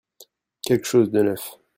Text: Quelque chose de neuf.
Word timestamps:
Quelque 0.63 0.87
chose 0.87 1.11
de 1.11 1.21
neuf. 1.21 1.59